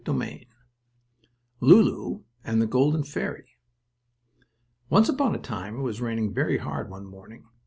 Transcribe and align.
STORY 0.03 0.47
XXV 0.47 0.47
LULU 1.67 2.23
AND 2.43 2.59
THE 2.59 2.65
GOLDEN 2.65 3.03
FAIRY 3.03 3.45
Once 4.89 5.07
upon 5.09 5.35
a 5.35 5.37
time 5.37 5.75
it 5.75 5.83
was 5.83 6.01
raining 6.01 6.33
very 6.33 6.57
hard 6.57 6.89
one 6.89 7.05
morning. 7.05 7.45